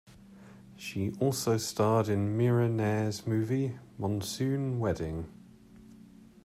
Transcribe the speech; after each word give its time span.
She 0.77 1.11
also 1.19 1.57
starred 1.57 2.09
in 2.09 2.35
Mira 2.35 2.67
Nair's 2.67 3.27
movie 3.27 3.77
"Monsoon 3.99 4.79
Wedding". 4.79 5.27